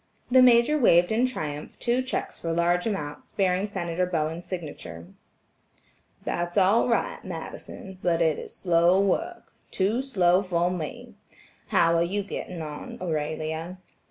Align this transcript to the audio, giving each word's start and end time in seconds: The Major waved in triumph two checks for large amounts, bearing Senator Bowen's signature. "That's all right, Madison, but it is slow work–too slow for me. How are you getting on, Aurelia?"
The 0.31 0.41
Major 0.41 0.79
waved 0.79 1.11
in 1.11 1.27
triumph 1.27 1.77
two 1.77 2.01
checks 2.01 2.39
for 2.39 2.51
large 2.53 2.87
amounts, 2.87 3.33
bearing 3.33 3.67
Senator 3.67 4.07
Bowen's 4.07 4.47
signature. 4.47 5.09
"That's 6.23 6.57
all 6.57 6.87
right, 6.87 7.23
Madison, 7.23 7.99
but 8.01 8.19
it 8.19 8.39
is 8.39 8.55
slow 8.55 8.99
work–too 8.99 10.01
slow 10.01 10.41
for 10.41 10.71
me. 10.71 11.13
How 11.67 11.95
are 11.95 12.01
you 12.01 12.23
getting 12.23 12.63
on, 12.63 12.97
Aurelia?" 12.99 13.77